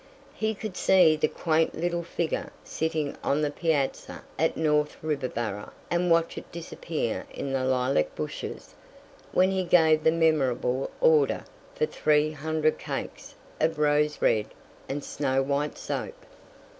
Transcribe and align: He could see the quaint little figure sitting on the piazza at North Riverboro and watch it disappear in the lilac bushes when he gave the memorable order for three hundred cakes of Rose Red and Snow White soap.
He 0.33 0.55
could 0.55 0.75
see 0.77 1.15
the 1.15 1.27
quaint 1.27 1.75
little 1.79 2.01
figure 2.01 2.51
sitting 2.63 3.15
on 3.23 3.43
the 3.43 3.51
piazza 3.51 4.23
at 4.39 4.57
North 4.57 4.97
Riverboro 5.03 5.69
and 5.91 6.09
watch 6.09 6.39
it 6.39 6.51
disappear 6.51 7.27
in 7.29 7.53
the 7.53 7.63
lilac 7.65 8.15
bushes 8.15 8.73
when 9.31 9.51
he 9.51 9.63
gave 9.63 10.03
the 10.03 10.09
memorable 10.11 10.89
order 11.01 11.45
for 11.75 11.85
three 11.85 12.31
hundred 12.31 12.79
cakes 12.79 13.35
of 13.59 13.77
Rose 13.77 14.23
Red 14.23 14.47
and 14.89 15.03
Snow 15.03 15.43
White 15.43 15.77
soap. 15.77 16.15